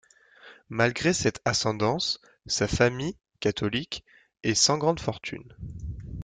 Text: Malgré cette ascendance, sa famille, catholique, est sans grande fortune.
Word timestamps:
Malgré 0.69 1.13
cette 1.13 1.41
ascendance, 1.45 2.21
sa 2.47 2.67
famille, 2.67 3.15
catholique, 3.39 4.03
est 4.41 4.55
sans 4.55 4.79
grande 4.79 4.99
fortune. 4.99 5.55